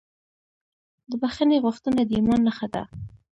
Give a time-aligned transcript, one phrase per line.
[1.09, 2.83] د بښنې غوښتنه د ایمان نښه ده.